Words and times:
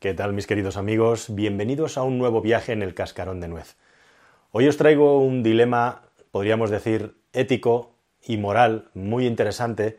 ¿Qué 0.00 0.14
tal 0.14 0.32
mis 0.32 0.46
queridos 0.46 0.76
amigos? 0.76 1.34
Bienvenidos 1.34 1.98
a 1.98 2.04
un 2.04 2.18
nuevo 2.18 2.40
viaje 2.40 2.70
en 2.70 2.82
el 2.82 2.94
cascarón 2.94 3.40
de 3.40 3.48
nuez. 3.48 3.74
Hoy 4.52 4.68
os 4.68 4.76
traigo 4.76 5.20
un 5.20 5.42
dilema, 5.42 6.02
podríamos 6.30 6.70
decir, 6.70 7.16
ético 7.32 7.96
y 8.22 8.36
moral 8.36 8.90
muy 8.94 9.26
interesante 9.26 9.98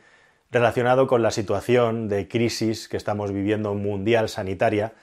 relacionado 0.51 1.05
con 1.05 1.21
la 1.21 1.31
situación 1.31 2.07
de 2.07 2.29
crisis 2.29 2.87
que 2.87 2.95
estamos 2.95 3.33
viviendo 3.33 3.73
mundial 3.73 4.29
sanitaria 4.29 4.93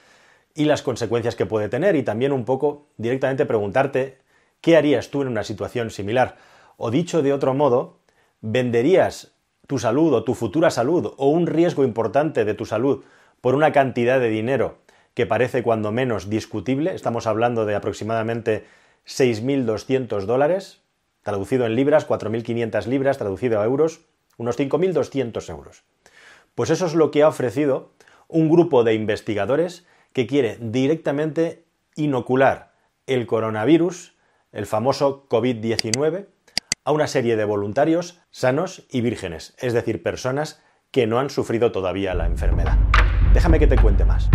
y 0.54 0.64
las 0.64 0.80
consecuencias 0.80 1.36
que 1.36 1.44
puede 1.44 1.68
tener 1.68 1.94
y 1.94 2.02
también 2.02 2.32
un 2.32 2.46
poco 2.46 2.88
directamente 2.96 3.44
preguntarte 3.44 4.16
qué 4.62 4.78
harías 4.78 5.10
tú 5.10 5.20
en 5.20 5.28
una 5.28 5.44
situación 5.44 5.90
similar. 5.90 6.38
O 6.78 6.90
dicho 6.90 7.20
de 7.20 7.34
otro 7.34 7.52
modo, 7.52 7.98
¿venderías 8.40 9.34
tu 9.66 9.78
salud 9.78 10.14
o 10.14 10.24
tu 10.24 10.32
futura 10.32 10.70
salud 10.70 11.12
o 11.18 11.28
un 11.28 11.46
riesgo 11.46 11.84
importante 11.84 12.46
de 12.46 12.54
tu 12.54 12.64
salud 12.64 13.04
por 13.42 13.54
una 13.54 13.72
cantidad 13.72 14.18
de 14.18 14.30
dinero 14.30 14.85
que 15.16 15.24
parece 15.24 15.62
cuando 15.62 15.92
menos 15.92 16.28
discutible, 16.28 16.94
estamos 16.94 17.26
hablando 17.26 17.64
de 17.64 17.74
aproximadamente 17.74 18.66
6.200 19.06 20.26
dólares, 20.26 20.82
traducido 21.22 21.64
en 21.64 21.74
libras, 21.74 22.06
4.500 22.06 22.84
libras, 22.84 23.16
traducido 23.16 23.58
a 23.58 23.64
euros, 23.64 24.02
unos 24.36 24.58
5.200 24.58 25.48
euros. 25.48 25.84
Pues 26.54 26.68
eso 26.68 26.84
es 26.84 26.94
lo 26.94 27.10
que 27.10 27.22
ha 27.22 27.28
ofrecido 27.28 27.92
un 28.28 28.50
grupo 28.50 28.84
de 28.84 28.92
investigadores 28.92 29.86
que 30.12 30.26
quiere 30.26 30.58
directamente 30.60 31.64
inocular 31.94 32.72
el 33.06 33.26
coronavirus, 33.26 34.18
el 34.52 34.66
famoso 34.66 35.26
COVID-19, 35.30 36.26
a 36.84 36.92
una 36.92 37.06
serie 37.06 37.36
de 37.36 37.44
voluntarios 37.46 38.20
sanos 38.30 38.86
y 38.90 39.00
vírgenes, 39.00 39.54
es 39.60 39.72
decir, 39.72 40.02
personas 40.02 40.62
que 40.90 41.06
no 41.06 41.18
han 41.18 41.30
sufrido 41.30 41.72
todavía 41.72 42.12
la 42.12 42.26
enfermedad. 42.26 42.76
Déjame 43.32 43.58
que 43.58 43.66
te 43.66 43.78
cuente 43.78 44.04
más. 44.04 44.28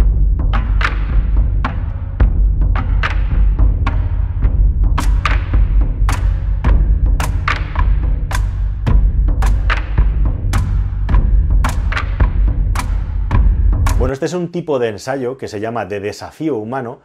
Este 14.12 14.26
es 14.26 14.34
un 14.34 14.52
tipo 14.52 14.80
de 14.80 14.90
ensayo 14.90 15.38
que 15.38 15.48
se 15.48 15.60
llama 15.60 15.86
de 15.86 16.00
desafío 16.00 16.58
humano 16.58 17.02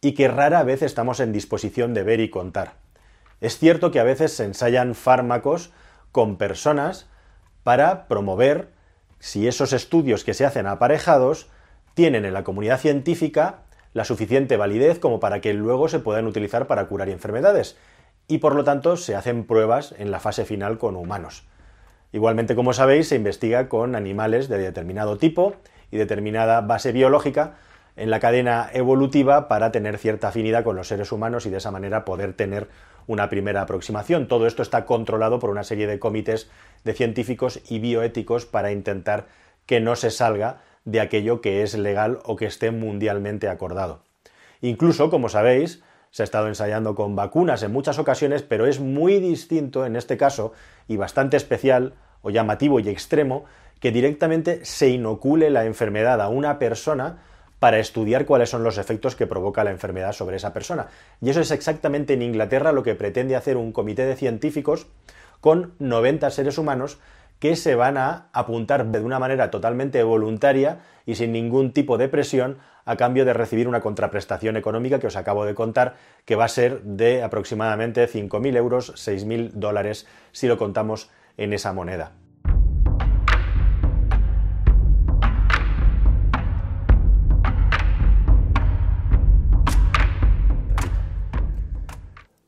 y 0.00 0.12
que 0.12 0.28
rara 0.28 0.62
vez 0.62 0.82
estamos 0.82 1.20
en 1.20 1.32
disposición 1.32 1.94
de 1.94 2.02
ver 2.02 2.20
y 2.20 2.30
contar. 2.30 2.74
Es 3.40 3.58
cierto 3.58 3.90
que 3.90 4.00
a 4.00 4.04
veces 4.04 4.32
se 4.32 4.44
ensayan 4.44 4.94
fármacos 4.94 5.72
con 6.12 6.36
personas 6.36 7.08
para 7.62 8.08
promover 8.08 8.70
si 9.18 9.48
esos 9.48 9.72
estudios 9.72 10.24
que 10.24 10.34
se 10.34 10.46
hacen 10.46 10.66
aparejados 10.66 11.48
tienen 11.94 12.24
en 12.24 12.34
la 12.34 12.44
comunidad 12.44 12.78
científica 12.78 13.60
la 13.92 14.04
suficiente 14.04 14.56
validez 14.56 14.98
como 14.98 15.20
para 15.20 15.40
que 15.40 15.54
luego 15.54 15.88
se 15.88 15.98
puedan 15.98 16.26
utilizar 16.26 16.66
para 16.66 16.86
curar 16.86 17.08
enfermedades 17.08 17.76
y 18.28 18.38
por 18.38 18.54
lo 18.54 18.64
tanto 18.64 18.96
se 18.96 19.16
hacen 19.16 19.46
pruebas 19.46 19.94
en 19.98 20.10
la 20.10 20.20
fase 20.20 20.44
final 20.44 20.78
con 20.78 20.96
humanos. 20.96 21.46
Igualmente, 22.12 22.54
como 22.54 22.72
sabéis, 22.72 23.08
se 23.08 23.16
investiga 23.16 23.68
con 23.68 23.94
animales 23.94 24.48
de 24.48 24.58
determinado 24.58 25.18
tipo 25.18 25.54
y 25.90 25.96
determinada 25.96 26.60
base 26.60 26.92
biológica 26.92 27.54
en 27.96 28.10
la 28.10 28.20
cadena 28.20 28.68
evolutiva 28.72 29.48
para 29.48 29.72
tener 29.72 29.98
cierta 29.98 30.28
afinidad 30.28 30.64
con 30.64 30.76
los 30.76 30.88
seres 30.88 31.12
humanos 31.12 31.46
y 31.46 31.50
de 31.50 31.56
esa 31.58 31.70
manera 31.70 32.04
poder 32.04 32.34
tener 32.34 32.68
una 33.06 33.30
primera 33.30 33.62
aproximación. 33.62 34.28
Todo 34.28 34.46
esto 34.46 34.62
está 34.62 34.84
controlado 34.84 35.38
por 35.38 35.50
una 35.50 35.64
serie 35.64 35.86
de 35.86 35.98
comités 35.98 36.50
de 36.84 36.92
científicos 36.92 37.60
y 37.68 37.78
bioéticos 37.78 38.46
para 38.46 38.72
intentar 38.72 39.26
que 39.64 39.80
no 39.80 39.96
se 39.96 40.10
salga 40.10 40.58
de 40.84 41.00
aquello 41.00 41.40
que 41.40 41.62
es 41.62 41.76
legal 41.76 42.18
o 42.24 42.36
que 42.36 42.46
esté 42.46 42.70
mundialmente 42.70 43.48
acordado. 43.48 44.02
Incluso, 44.60 45.10
como 45.10 45.28
sabéis, 45.28 45.82
se 46.10 46.22
ha 46.22 46.24
estado 46.24 46.48
ensayando 46.48 46.94
con 46.94 47.16
vacunas 47.16 47.62
en 47.62 47.72
muchas 47.72 47.98
ocasiones, 47.98 48.42
pero 48.42 48.66
es 48.66 48.80
muy 48.80 49.18
distinto 49.18 49.84
en 49.84 49.96
este 49.96 50.16
caso 50.16 50.52
y 50.88 50.96
bastante 50.96 51.36
especial 51.36 51.94
o 52.22 52.30
llamativo 52.30 52.80
y 52.80 52.88
extremo 52.88 53.44
que 53.80 53.92
directamente 53.92 54.64
se 54.64 54.88
inocule 54.88 55.50
la 55.50 55.64
enfermedad 55.64 56.20
a 56.20 56.28
una 56.28 56.58
persona 56.58 57.18
para 57.58 57.78
estudiar 57.78 58.26
cuáles 58.26 58.50
son 58.50 58.62
los 58.62 58.78
efectos 58.78 59.16
que 59.16 59.26
provoca 59.26 59.64
la 59.64 59.70
enfermedad 59.70 60.12
sobre 60.12 60.36
esa 60.36 60.52
persona. 60.52 60.88
Y 61.20 61.30
eso 61.30 61.40
es 61.40 61.50
exactamente 61.50 62.14
en 62.14 62.22
Inglaterra 62.22 62.72
lo 62.72 62.82
que 62.82 62.94
pretende 62.94 63.36
hacer 63.36 63.56
un 63.56 63.72
comité 63.72 64.04
de 64.06 64.16
científicos 64.16 64.86
con 65.40 65.74
90 65.78 66.30
seres 66.30 66.58
humanos 66.58 66.98
que 67.38 67.56
se 67.56 67.74
van 67.74 67.98
a 67.98 68.28
apuntar 68.32 68.86
de 68.86 69.00
una 69.00 69.18
manera 69.18 69.50
totalmente 69.50 70.02
voluntaria 70.02 70.80
y 71.04 71.16
sin 71.16 71.32
ningún 71.32 71.72
tipo 71.72 71.98
de 71.98 72.08
presión 72.08 72.58
a 72.84 72.96
cambio 72.96 73.24
de 73.24 73.34
recibir 73.34 73.68
una 73.68 73.80
contraprestación 73.80 74.56
económica 74.56 74.98
que 74.98 75.08
os 75.08 75.16
acabo 75.16 75.44
de 75.44 75.54
contar, 75.54 75.96
que 76.24 76.36
va 76.36 76.44
a 76.44 76.48
ser 76.48 76.82
de 76.82 77.22
aproximadamente 77.22 78.08
5.000 78.08 78.56
euros, 78.56 78.94
6.000 78.94 79.50
dólares 79.52 80.06
si 80.32 80.46
lo 80.46 80.56
contamos 80.56 81.10
en 81.36 81.52
esa 81.52 81.72
moneda. 81.72 82.12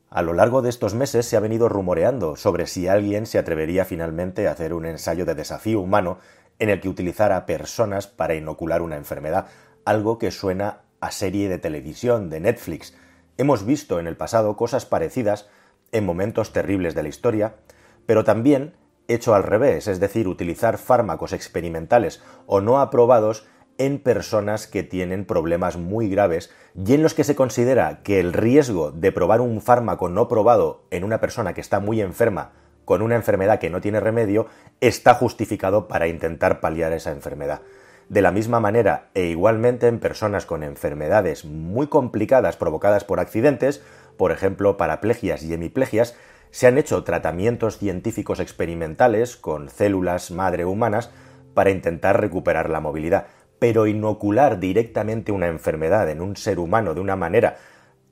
A 0.09 0.23
lo 0.23 0.33
largo 0.33 0.63
de 0.63 0.69
estos 0.69 0.95
meses 0.95 1.27
se 1.27 1.37
ha 1.37 1.39
venido 1.39 1.69
rumoreando 1.69 2.35
sobre 2.35 2.65
si 2.65 2.87
alguien 2.87 3.27
se 3.27 3.37
atrevería 3.37 3.85
finalmente 3.85 4.47
a 4.47 4.51
hacer 4.51 4.73
un 4.73 4.87
ensayo 4.87 5.23
de 5.23 5.35
desafío 5.35 5.81
humano 5.81 6.17
en 6.57 6.69
el 6.69 6.81
que 6.81 6.89
utilizara 6.89 7.45
personas 7.45 8.07
para 8.07 8.33
inocular 8.33 8.81
una 8.81 8.97
enfermedad, 8.97 9.47
algo 9.85 10.17
que 10.17 10.31
suena 10.31 10.81
a 10.99 11.11
serie 11.11 11.47
de 11.47 11.59
televisión, 11.59 12.29
de 12.31 12.39
Netflix. 12.39 12.95
Hemos 13.37 13.65
visto 13.65 13.99
en 13.99 14.07
el 14.07 14.17
pasado 14.17 14.57
cosas 14.57 14.85
parecidas 14.85 15.47
en 15.91 16.05
momentos 16.05 16.53
terribles 16.53 16.95
de 16.95 17.03
la 17.03 17.09
historia, 17.09 17.55
pero 18.07 18.23
también 18.23 18.73
hecho 19.07 19.35
al 19.35 19.43
revés, 19.43 19.87
es 19.87 19.99
decir, 19.99 20.27
utilizar 20.27 20.79
fármacos 20.79 21.33
experimentales 21.33 22.21
o 22.47 22.61
no 22.61 22.79
aprobados 22.79 23.45
en 23.79 23.97
personas 23.97 24.67
que 24.67 24.83
tienen 24.83 25.25
problemas 25.25 25.77
muy 25.77 26.09
graves 26.09 26.51
y 26.75 26.93
en 26.93 27.01
los 27.01 27.15
que 27.15 27.23
se 27.23 27.35
considera 27.35 28.03
que 28.03 28.19
el 28.19 28.33
riesgo 28.33 28.91
de 28.91 29.11
probar 29.11 29.41
un 29.41 29.61
fármaco 29.61 30.09
no 30.09 30.27
probado 30.27 30.83
en 30.91 31.03
una 31.03 31.19
persona 31.19 31.53
que 31.53 31.61
está 31.61 31.79
muy 31.79 32.01
enferma 32.01 32.51
con 32.89 33.01
una 33.01 33.15
enfermedad 33.15 33.59
que 33.59 33.69
no 33.69 33.81
tiene 33.81 33.99
remedio 33.99 34.47
está 34.81 35.13
justificado 35.13 35.87
para 35.87 36.07
intentar 36.07 36.59
paliar 36.59 36.91
esa 36.91 37.11
enfermedad. 37.11 37.61
De 38.09 38.23
la 38.23 38.31
misma 38.31 38.59
manera 38.59 39.09
e 39.13 39.25
igualmente 39.25 39.87
en 39.87 39.99
personas 39.99 40.47
con 40.47 40.63
enfermedades 40.63 41.45
muy 41.45 41.85
complicadas 41.85 42.57
provocadas 42.57 43.03
por 43.03 43.19
accidentes, 43.19 43.83
por 44.17 44.31
ejemplo 44.31 44.75
paraplegias 44.75 45.43
y 45.43 45.53
hemiplegias, 45.53 46.15
se 46.49 46.65
han 46.65 46.79
hecho 46.79 47.03
tratamientos 47.03 47.77
científicos 47.77 48.39
experimentales 48.39 49.37
con 49.37 49.69
células 49.69 50.31
madre 50.31 50.65
humanas 50.65 51.11
para 51.53 51.69
intentar 51.69 52.19
recuperar 52.19 52.71
la 52.71 52.79
movilidad 52.79 53.27
pero 53.59 53.87
inocular 53.87 54.59
directamente 54.59 55.31
una 55.31 55.47
enfermedad 55.47 56.09
en 56.09 56.21
un 56.21 56.35
ser 56.35 56.59
humano 56.59 56.93
de 56.93 57.01
una 57.01 57.15
manera 57.15 57.57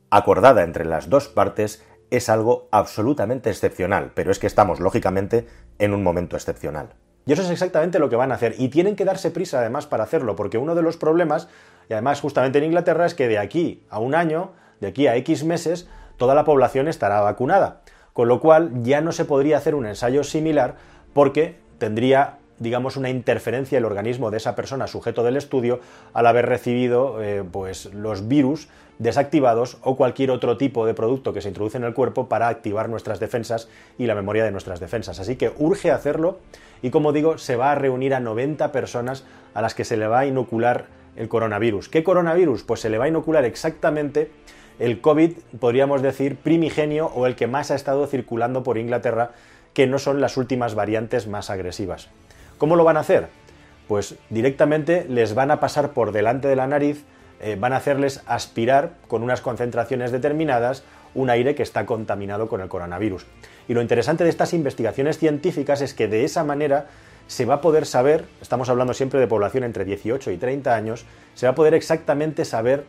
acordada 0.10 0.64
entre 0.64 0.86
las 0.86 1.10
dos 1.10 1.28
partes 1.28 1.84
es 2.12 2.30
algo 2.30 2.68
absolutamente 2.72 3.50
excepcional, 3.50 4.12
pero 4.14 4.32
es 4.32 4.40
que 4.40 4.48
estamos 4.48 4.80
lógicamente 4.80 5.48
en 5.80 5.94
un 5.94 6.04
momento 6.04 6.36
excepcional. 6.36 6.90
Y 7.26 7.34
eso 7.34 7.42
es 7.42 7.50
exactamente 7.50 8.00
lo 8.00 8.10
que 8.10 8.16
van 8.16 8.32
a 8.32 8.36
hacer. 8.36 8.56
Y 8.58 8.70
tienen 8.70 8.96
que 8.96 9.04
darse 9.04 9.32
prisa 9.32 9.60
además 9.60 9.86
para 9.86 10.04
hacerlo, 10.04 10.38
porque 10.38 10.58
uno 10.58 10.76
de 10.76 10.82
los 10.82 10.96
problemas, 10.96 11.50
y 11.90 11.94
además 11.94 12.22
justamente 12.22 12.58
en 12.60 12.64
Inglaterra, 12.64 13.06
es 13.06 13.16
que 13.16 13.28
de 13.28 13.38
aquí 13.38 13.86
a 13.90 14.00
un 14.00 14.16
año, 14.16 14.54
de 14.80 14.88
aquí 14.88 15.08
a 15.08 15.18
X 15.18 15.44
meses, 15.44 15.90
toda 16.16 16.36
la 16.36 16.46
población 16.46 16.88
estará 16.88 17.20
vacunada. 17.20 17.82
Con 18.14 18.30
lo 18.30 18.40
cual 18.40 18.72
ya 18.82 19.02
no 19.02 19.12
se 19.12 19.26
podría 19.26 19.58
hacer 19.58 19.76
un 19.76 19.86
ensayo 19.86 20.24
similar 20.24 20.76
porque 21.14 21.60
tendría 21.78 22.38
digamos, 22.60 22.98
una 22.98 23.10
interferencia 23.10 23.78
el 23.78 23.86
organismo 23.86 24.32
de 24.32 24.38
esa 24.38 24.56
persona 24.56 24.88
sujeto 24.88 25.24
del 25.24 25.38
estudio 25.38 25.80
al 26.14 26.28
haber 26.28 26.48
recibido 26.48 27.22
eh, 27.22 27.44
pues, 27.50 27.94
los 27.94 28.28
virus 28.28 28.68
desactivados 29.00 29.78
o 29.82 29.96
cualquier 29.96 30.32
otro 30.32 30.58
tipo 30.58 30.86
de 30.86 30.94
producto 30.94 31.34
que 31.34 31.42
se 31.42 31.50
introduce 31.50 31.78
en 31.78 31.84
el 31.84 31.94
cuerpo 31.94 32.28
para 32.28 32.48
activar 32.48 32.90
nuestras 32.90 33.20
defensas 33.20 33.70
y 33.98 34.08
la 34.08 34.16
memoria 34.16 34.44
de 34.44 34.52
nuestras 34.52 34.80
defensas. 34.80 35.20
Así 35.20 35.36
que 35.36 35.52
urge 35.58 35.92
hacerlo 35.92 36.40
y 36.82 36.90
como 36.90 37.14
digo, 37.14 37.38
se 37.38 37.56
va 37.56 37.72
a 37.72 37.76
reunir 37.76 38.14
a 38.14 38.20
90 38.20 38.72
personas 38.72 39.24
a 39.54 39.62
las 39.62 39.76
que 39.76 39.86
se 39.86 39.98
le 39.98 40.08
va 40.08 40.20
a 40.20 40.26
inocular 40.26 40.86
el 41.16 41.28
coronavirus. 41.28 41.90
¿Qué 41.90 42.04
coronavirus? 42.04 42.64
Pues 42.64 42.80
se 42.80 42.90
le 42.90 42.98
va 42.98 43.06
a 43.06 43.08
inocular 43.08 43.46
exactamente 43.46 44.32
el 44.80 45.02
COVID, 45.02 45.32
podríamos 45.60 46.02
decir, 46.02 46.36
primigenio 46.36 47.08
o 47.08 47.26
el 47.26 47.36
que 47.36 47.48
más 47.48 47.72
ha 47.72 47.76
estado 47.76 48.06
circulando 48.06 48.64
por 48.64 48.78
Inglaterra, 48.78 49.32
que 49.74 49.88
no 49.88 49.98
son 49.98 50.22
las 50.22 50.38
últimas 50.38 50.76
variantes 50.76 51.28
más 51.28 51.50
agresivas. 51.50 52.10
¿Cómo 52.58 52.76
lo 52.76 52.84
van 52.84 52.98
a 52.98 53.02
hacer? 53.02 53.28
Pues 53.88 54.16
directamente 54.30 55.06
les 55.08 55.34
van 55.34 55.52
a 55.52 55.60
pasar 55.60 55.92
por 55.92 56.12
delante 56.12 56.48
de 56.48 56.56
la 56.56 56.68
nariz, 56.68 57.04
eh, 57.40 57.56
van 57.60 57.74
a 57.74 57.78
hacerles 57.78 58.24
aspirar 58.26 58.94
con 59.08 59.24
unas 59.24 59.42
concentraciones 59.42 60.12
determinadas 60.12 60.84
un 61.14 61.30
aire 61.30 61.56
que 61.56 61.64
está 61.64 61.86
contaminado 61.86 62.48
con 62.48 62.62
el 62.62 62.68
coronavirus. 62.68 63.26
Y 63.68 63.74
lo 63.74 63.82
interesante 63.82 64.24
de 64.24 64.30
estas 64.30 64.54
investigaciones 64.54 65.18
científicas 65.18 65.82
es 65.82 65.94
que 65.94 66.08
de 66.08 66.26
esa 66.26 66.44
manera 66.44 66.88
se 67.28 67.46
va 67.46 67.56
a 67.56 67.62
poder 67.62 67.86
saber, 67.86 68.26
estamos 68.42 68.70
hablando 68.70 68.94
siempre 68.94 69.20
de 69.20 69.28
población 69.28 69.64
entre 69.64 69.86
18 69.86 70.32
y 70.32 70.38
30 70.38 70.74
años, 70.74 71.06
se 71.36 71.46
va 71.46 71.52
a 71.52 71.56
poder 71.56 71.74
exactamente 71.74 72.46
saber 72.46 72.86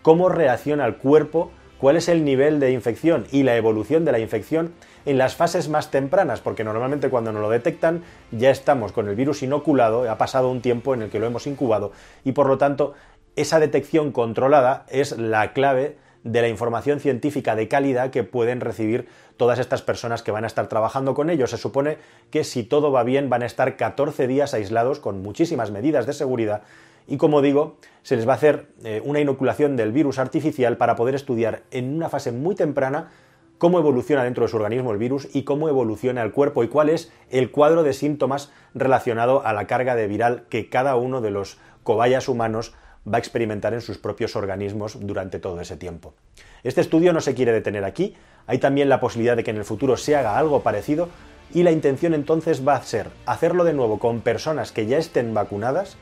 cómo 0.00 0.28
reacciona 0.28 0.86
el 0.86 0.96
cuerpo, 0.96 1.50
cuál 1.82 1.96
es 1.96 2.08
el 2.08 2.24
nivel 2.24 2.60
de 2.60 2.70
infección 2.70 3.26
y 3.32 3.42
la 3.42 3.56
evolución 3.56 4.04
de 4.04 4.12
la 4.12 4.20
infección 4.20 4.72
en 5.04 5.18
las 5.18 5.34
fases 5.34 5.68
más 5.68 5.90
tempranas, 5.90 6.40
porque 6.40 6.62
normalmente 6.62 7.10
cuando 7.10 7.32
nos 7.32 7.42
lo 7.42 7.50
detectan 7.50 8.04
ya 8.30 8.50
estamos 8.50 8.92
con 8.92 9.08
el 9.08 9.16
virus 9.16 9.42
inoculado, 9.42 10.08
ha 10.08 10.16
pasado 10.16 10.48
un 10.48 10.60
tiempo 10.60 10.94
en 10.94 11.02
el 11.02 11.10
que 11.10 11.18
lo 11.18 11.26
hemos 11.26 11.48
incubado 11.48 11.90
y 12.22 12.32
por 12.32 12.46
lo 12.46 12.56
tanto 12.56 12.94
esa 13.34 13.58
detección 13.58 14.12
controlada 14.12 14.86
es 14.90 15.18
la 15.18 15.52
clave 15.54 15.96
de 16.22 16.42
la 16.42 16.46
información 16.46 17.00
científica 17.00 17.56
de 17.56 17.66
calidad 17.66 18.10
que 18.10 18.22
pueden 18.22 18.60
recibir 18.60 19.08
todas 19.36 19.58
estas 19.58 19.82
personas 19.82 20.22
que 20.22 20.30
van 20.30 20.44
a 20.44 20.46
estar 20.46 20.68
trabajando 20.68 21.14
con 21.14 21.30
ellos. 21.30 21.50
Se 21.50 21.58
supone 21.58 21.98
que 22.30 22.44
si 22.44 22.62
todo 22.62 22.92
va 22.92 23.02
bien 23.02 23.28
van 23.28 23.42
a 23.42 23.46
estar 23.46 23.76
14 23.76 24.28
días 24.28 24.54
aislados 24.54 25.00
con 25.00 25.20
muchísimas 25.20 25.72
medidas 25.72 26.06
de 26.06 26.12
seguridad 26.12 26.62
y 27.06 27.16
como 27.16 27.42
digo, 27.42 27.76
se 28.02 28.16
les 28.16 28.26
va 28.26 28.32
a 28.32 28.36
hacer 28.36 28.68
eh, 28.84 29.00
una 29.04 29.20
inoculación 29.20 29.76
del 29.76 29.92
virus 29.92 30.18
artificial 30.18 30.76
para 30.76 30.96
poder 30.96 31.14
estudiar 31.14 31.62
en 31.70 31.94
una 31.94 32.08
fase 32.08 32.32
muy 32.32 32.54
temprana 32.54 33.10
cómo 33.58 33.78
evoluciona 33.78 34.24
dentro 34.24 34.44
de 34.44 34.48
su 34.48 34.56
organismo 34.56 34.90
el 34.90 34.98
virus 34.98 35.28
y 35.32 35.44
cómo 35.44 35.68
evoluciona 35.68 36.22
el 36.22 36.32
cuerpo 36.32 36.64
y 36.64 36.68
cuál 36.68 36.88
es 36.88 37.12
el 37.30 37.52
cuadro 37.52 37.84
de 37.84 37.92
síntomas 37.92 38.50
relacionado 38.74 39.46
a 39.46 39.52
la 39.52 39.68
carga 39.68 39.94
de 39.94 40.08
viral 40.08 40.44
que 40.48 40.68
cada 40.68 40.96
uno 40.96 41.20
de 41.20 41.30
los 41.30 41.58
cobayas 41.84 42.28
humanos 42.28 42.74
va 43.06 43.16
a 43.16 43.20
experimentar 43.20 43.74
en 43.74 43.80
sus 43.80 43.98
propios 43.98 44.36
organismos 44.36 44.98
durante 45.00 45.38
todo 45.38 45.60
ese 45.60 45.76
tiempo. 45.76 46.14
Este 46.62 46.80
estudio 46.80 47.12
no 47.12 47.20
se 47.20 47.34
quiere 47.34 47.52
detener 47.52 47.84
aquí, 47.84 48.16
hay 48.46 48.58
también 48.58 48.88
la 48.88 49.00
posibilidad 49.00 49.36
de 49.36 49.44
que 49.44 49.50
en 49.50 49.58
el 49.58 49.64
futuro 49.64 49.96
se 49.96 50.16
haga 50.16 50.38
algo 50.38 50.62
parecido 50.62 51.08
y 51.54 51.62
la 51.62 51.70
intención 51.70 52.14
entonces 52.14 52.66
va 52.66 52.76
a 52.76 52.82
ser 52.82 53.10
hacerlo 53.26 53.64
de 53.64 53.74
nuevo 53.74 53.98
con 53.98 54.20
personas 54.20 54.72
que 54.72 54.86
ya 54.86 54.98
estén 54.98 55.34
vacunadas 55.34 55.96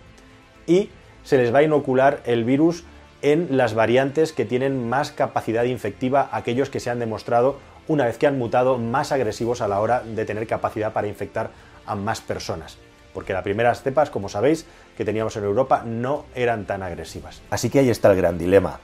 y 0.70 0.88
se 1.25 1.37
les 1.37 1.52
va 1.52 1.58
a 1.58 1.62
inocular 1.62 2.22
el 2.25 2.44
virus 2.44 2.84
en 3.22 3.56
las 3.56 3.75
variantes 3.75 4.32
que 4.32 4.44
tienen 4.44 4.88
más 4.88 5.11
capacidad 5.11 5.64
infectiva, 5.64 6.28
aquellos 6.32 6.70
que 6.70 6.81
se 6.81 6.90
han 6.90 7.00
demostrado 7.00 7.58
una 7.88 8.05
vez 8.06 8.17
que 8.17 8.26
han 8.26 8.38
mutado 8.38 8.78
más 8.78 9.11
agresivos 9.11 9.61
a 9.61 9.69
la 9.69 9.81
hora 9.81 10.02
de 10.02 10.25
tener 10.25 10.46
capacidad 10.46 10.93
para 10.93 11.08
infectar 11.08 11.50
a 11.84 11.94
más 11.96 12.20
personas 12.20 12.78
porque 13.12 13.32
las 13.32 13.43
primeras 13.43 13.82
cepas, 13.82 14.11
como 14.11 14.28
sabéis, 14.28 14.67
que 14.96 15.05
teníamos 15.05 15.37
en 15.37 15.44
Europa 15.44 15.82
no 15.84 16.26
eran 16.34 16.64
tan 16.64 16.82
agresivas. 16.82 17.43
Así 17.50 17.70
que 17.70 17.81
ahí 17.81 17.90
está 17.90 18.11
el 18.11 18.16
gran 18.16 18.38
dilema. 18.38 18.81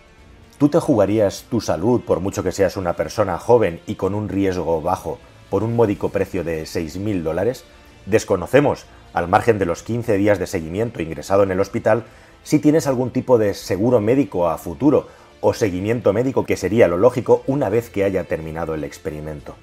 ¿Tú 0.58 0.68
te 0.68 0.80
jugarías 0.80 1.44
tu 1.50 1.60
salud, 1.60 2.00
por 2.00 2.20
mucho 2.20 2.42
que 2.42 2.52
seas 2.52 2.76
una 2.76 2.94
persona 2.94 3.38
joven 3.38 3.80
y 3.86 3.94
con 3.94 4.14
un 4.14 4.28
riesgo 4.28 4.80
bajo, 4.80 5.18
por 5.50 5.62
un 5.62 5.76
módico 5.76 6.08
precio 6.08 6.44
de 6.44 6.62
6.000 6.62 7.22
dólares? 7.22 7.64
Desconocemos, 8.06 8.86
al 9.16 9.28
margen 9.28 9.58
de 9.58 9.64
los 9.64 9.82
15 9.82 10.18
días 10.18 10.38
de 10.38 10.46
seguimiento 10.46 11.00
ingresado 11.00 11.42
en 11.42 11.50
el 11.50 11.58
hospital, 11.58 12.04
si 12.42 12.58
tienes 12.58 12.86
algún 12.86 13.12
tipo 13.12 13.38
de 13.38 13.54
seguro 13.54 13.98
médico 13.98 14.50
a 14.50 14.58
futuro 14.58 15.08
o 15.40 15.54
seguimiento 15.54 16.12
médico 16.12 16.44
que 16.44 16.58
sería 16.58 16.86
lo 16.86 16.98
lógico 16.98 17.42
una 17.46 17.70
vez 17.70 17.88
que 17.88 18.04
haya 18.04 18.24
terminado 18.24 18.74
el 18.74 18.84
experimento. 18.84 19.56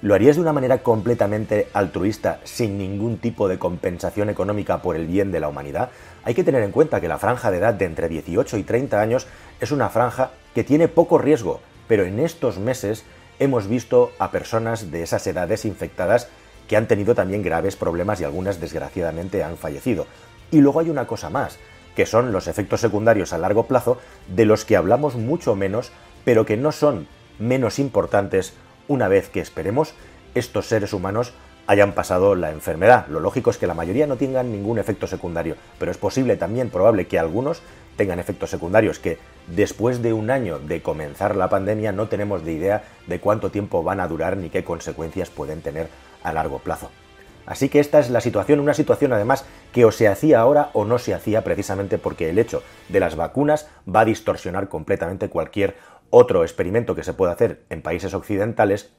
¿Lo 0.00 0.14
harías 0.14 0.36
de 0.36 0.42
una 0.42 0.54
manera 0.54 0.82
completamente 0.82 1.68
altruista, 1.74 2.40
sin 2.44 2.78
ningún 2.78 3.18
tipo 3.18 3.46
de 3.46 3.58
compensación 3.58 4.30
económica 4.30 4.80
por 4.80 4.96
el 4.96 5.06
bien 5.06 5.32
de 5.32 5.40
la 5.40 5.48
humanidad? 5.48 5.90
Hay 6.24 6.32
que 6.32 6.42
tener 6.42 6.62
en 6.62 6.72
cuenta 6.72 7.02
que 7.02 7.08
la 7.08 7.18
franja 7.18 7.50
de 7.50 7.58
edad 7.58 7.74
de 7.74 7.84
entre 7.84 8.08
18 8.08 8.56
y 8.56 8.62
30 8.62 9.02
años 9.02 9.26
es 9.60 9.70
una 9.70 9.90
franja 9.90 10.30
que 10.54 10.64
tiene 10.64 10.88
poco 10.88 11.18
riesgo, 11.18 11.60
pero 11.88 12.04
en 12.04 12.20
estos 12.20 12.58
meses 12.58 13.04
hemos 13.38 13.68
visto 13.68 14.12
a 14.18 14.30
personas 14.30 14.90
de 14.90 15.02
esas 15.02 15.26
edades 15.26 15.66
infectadas 15.66 16.30
que 16.68 16.76
han 16.76 16.88
tenido 16.88 17.14
también 17.14 17.42
graves 17.42 17.76
problemas 17.76 18.20
y 18.20 18.24
algunas 18.24 18.60
desgraciadamente 18.60 19.42
han 19.42 19.56
fallecido. 19.56 20.06
Y 20.50 20.60
luego 20.60 20.80
hay 20.80 20.90
una 20.90 21.06
cosa 21.06 21.30
más, 21.30 21.58
que 21.94 22.06
son 22.06 22.32
los 22.32 22.48
efectos 22.48 22.80
secundarios 22.80 23.32
a 23.32 23.38
largo 23.38 23.66
plazo 23.66 23.98
de 24.28 24.44
los 24.44 24.64
que 24.64 24.76
hablamos 24.76 25.14
mucho 25.16 25.54
menos, 25.54 25.92
pero 26.24 26.46
que 26.46 26.56
no 26.56 26.72
son 26.72 27.06
menos 27.38 27.78
importantes 27.78 28.54
una 28.88 29.08
vez 29.08 29.28
que 29.28 29.40
esperemos 29.40 29.94
estos 30.34 30.66
seres 30.66 30.92
humanos 30.92 31.34
hayan 31.66 31.92
pasado 31.92 32.34
la 32.34 32.50
enfermedad. 32.50 33.06
Lo 33.08 33.20
lógico 33.20 33.50
es 33.50 33.56
que 33.56 33.66
la 33.66 33.74
mayoría 33.74 34.06
no 34.06 34.16
tengan 34.16 34.52
ningún 34.52 34.78
efecto 34.78 35.06
secundario, 35.06 35.56
pero 35.78 35.90
es 35.90 35.96
posible 35.96 36.36
también, 36.36 36.70
probable 36.70 37.06
que 37.06 37.18
algunos 37.18 37.62
tengan 37.96 38.18
efectos 38.18 38.50
secundarios 38.50 38.98
que 38.98 39.18
después 39.46 40.02
de 40.02 40.12
un 40.12 40.30
año 40.30 40.58
de 40.58 40.82
comenzar 40.82 41.36
la 41.36 41.48
pandemia 41.48 41.92
no 41.92 42.08
tenemos 42.08 42.44
de 42.44 42.52
idea 42.52 42.84
de 43.06 43.20
cuánto 43.20 43.50
tiempo 43.50 43.82
van 43.82 44.00
a 44.00 44.08
durar 44.08 44.36
ni 44.36 44.50
qué 44.50 44.64
consecuencias 44.64 45.30
pueden 45.30 45.60
tener 45.60 45.88
a 46.22 46.32
largo 46.32 46.58
plazo. 46.58 46.90
Así 47.46 47.68
que 47.68 47.80
esta 47.80 47.98
es 47.98 48.08
la 48.08 48.20
situación, 48.20 48.60
una 48.60 48.74
situación 48.74 49.12
además 49.12 49.44
que 49.72 49.84
o 49.84 49.92
se 49.92 50.08
hacía 50.08 50.40
ahora 50.40 50.70
o 50.72 50.84
no 50.84 50.98
se 50.98 51.12
hacía 51.12 51.44
precisamente 51.44 51.98
porque 51.98 52.30
el 52.30 52.38
hecho 52.38 52.62
de 52.88 53.00
las 53.00 53.16
vacunas 53.16 53.68
va 53.86 54.00
a 54.00 54.04
distorsionar 54.06 54.68
completamente 54.68 55.28
cualquier 55.28 55.76
otro 56.10 56.42
experimento 56.42 56.94
que 56.94 57.04
se 57.04 57.12
puede 57.12 57.32
hacer 57.32 57.64
en 57.68 57.82
países 57.82 58.14
occidentales 58.14 58.94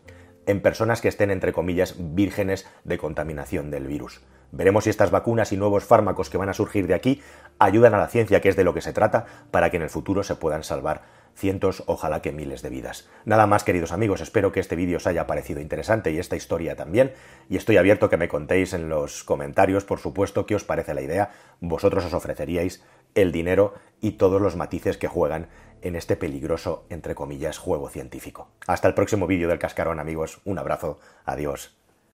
en 0.45 0.62
personas 0.62 1.01
que 1.01 1.07
estén, 1.07 1.31
entre 1.31 1.53
comillas, 1.53 1.95
vírgenes 1.97 2.68
de 2.83 3.00
contaminación 3.00 3.71
del 3.71 3.88
virus. 3.88 4.21
Veremos 4.56 4.86
si 4.86 4.90
estas 4.90 5.12
vacunas 5.12 5.52
y 5.52 5.57
nuevos 5.57 5.84
fármacos 5.84 6.30
que 6.30 6.38
van 6.38 6.48
a 6.48 6.54
surgir 6.54 6.88
de 6.88 6.94
aquí 6.94 7.22
ayudan 7.60 7.94
a 7.94 7.98
la 7.98 8.07
ciencia, 8.07 8.40
que 8.40 8.48
es 8.48 8.56
de 8.56 8.63
lo 8.63 8.74
que 8.74 8.80
se 8.80 8.94
trata, 8.94 9.25
para 9.52 9.69
que 9.69 9.75
en 9.78 9.84
el 9.84 9.90
futuro 9.90 10.24
se 10.24 10.36
puedan 10.36 10.63
salvar 10.63 11.02
cientos, 11.36 11.84
ojalá 11.88 12.22
que 12.22 12.31
miles 12.31 12.62
de 12.62 12.69
vidas. 12.69 13.10
Nada 13.25 13.48
más, 13.48 13.66
queridos 13.66 13.92
amigos, 13.92 14.22
espero 14.22 14.54
que 14.54 14.62
este 14.62 14.78
vídeo 14.78 14.96
os 14.96 15.07
haya 15.07 15.28
parecido 15.28 15.60
interesante 15.60 16.12
y 16.12 16.19
esta 16.19 16.38
historia 16.38 16.78
también, 16.78 17.12
y 17.50 17.57
estoy 17.57 17.75
abierto 17.75 18.06
a 18.06 18.10
que 18.10 18.16
me 18.16 18.30
contéis 18.30 18.74
en 18.74 18.88
los 18.88 19.25
comentarios, 19.25 19.84
por 19.84 20.00
supuesto, 20.00 20.46
qué 20.46 20.56
os 20.56 20.63
parece 20.63 20.94
la 20.94 21.02
idea. 21.02 21.31
Vosotros 21.60 22.06
os 22.06 22.13
ofreceríais 22.13 22.81
el 23.13 23.34
dinero 23.34 23.74
y 24.00 24.13
todos 24.13 24.42
los 24.42 24.56
matices 24.56 24.98
que 24.98 25.10
juegan 25.10 25.50
en 25.81 25.98
este 25.98 26.16
peligroso, 26.16 26.86
entre 26.90 27.13
comillas, 27.13 27.57
juego 27.57 27.90
científico. 27.90 28.48
Hasta 28.66 28.88
el 28.88 28.94
próximo 28.94 29.28
vídeo 29.28 29.50
del 29.50 29.60
cascarón, 29.60 30.00
amigos. 30.00 30.40
Un 30.46 30.57
abrazo. 30.57 31.00
Adiós. 31.25 31.75